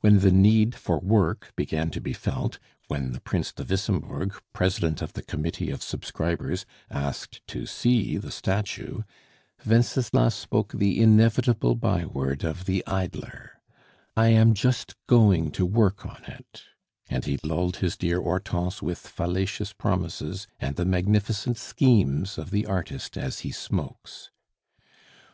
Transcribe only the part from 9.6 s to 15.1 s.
Wenceslas spoke the inevitable byword of the idler, "I am just